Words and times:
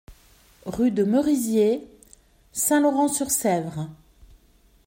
Rue 0.65 0.89
de 0.89 1.03
Merisier, 1.03 1.87
Saint-Laurent-sur-Sèvre 2.53 3.87